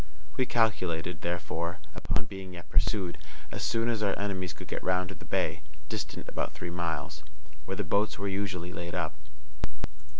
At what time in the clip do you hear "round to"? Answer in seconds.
4.83-5.13